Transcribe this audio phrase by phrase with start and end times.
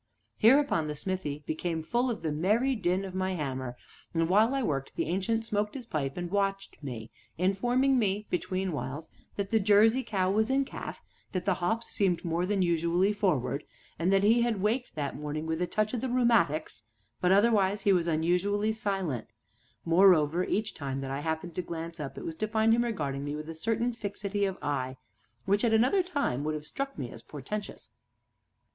[0.37, 3.77] Hereupon the smithy became full of the merry din of my hammer,
[4.15, 8.71] and while I worked the Ancient smoked his pipe and watched me, informing me, between
[8.71, 11.03] whiles, that the Jersey cow was "in calf,"
[11.33, 13.63] that the hops seemed more than usually forward,
[13.99, 16.81] and that he had waked that morning with a "touch o' the rheumatics,"
[17.21, 19.27] but, otherwise, he was unusually silent;
[19.85, 23.23] moreover, each time that I happened to glance up, it was to find him regarding
[23.23, 24.97] me with a certain fixity of eye,
[25.45, 27.91] which at another time would have struck me as portentous.